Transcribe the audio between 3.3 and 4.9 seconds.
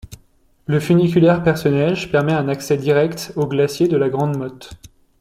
au glacier de la Grande Motte.